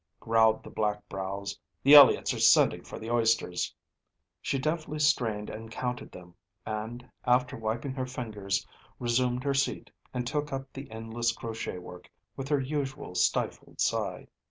growled 0.19 0.63
the 0.63 0.69
black 0.71 1.07
brows; 1.09 1.59
"the 1.83 1.93
Eliots 1.93 2.33
are 2.33 2.39
sending 2.39 2.81
for 2.83 2.97
the 2.97 3.11
oysters." 3.11 3.71
She 4.41 4.57
deftly 4.57 4.97
strained 4.97 5.47
and 5.47 5.69
counted 5.69 6.11
them, 6.11 6.33
and, 6.65 7.07
after 7.23 7.55
wiping 7.55 7.93
her 7.93 8.07
fingers, 8.07 8.65
resumed 8.97 9.43
her 9.43 9.53
seat, 9.53 9.91
and 10.11 10.25
took 10.25 10.51
up 10.51 10.73
the 10.73 10.89
endless 10.89 11.31
crochet 11.33 11.77
work, 11.77 12.09
with 12.35 12.49
her 12.49 12.59
usual 12.59 13.13
stifled 13.13 13.79
sigh. 13.79 14.25